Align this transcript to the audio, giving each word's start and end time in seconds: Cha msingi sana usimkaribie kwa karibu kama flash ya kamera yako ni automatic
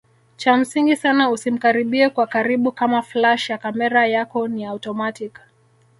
Cha 0.37 0.57
msingi 0.57 0.95
sana 0.95 1.29
usimkaribie 1.29 2.09
kwa 2.09 2.27
karibu 2.27 2.71
kama 2.71 3.01
flash 3.01 3.49
ya 3.49 3.57
kamera 3.57 4.07
yako 4.07 4.47
ni 4.47 4.65
automatic 4.65 5.39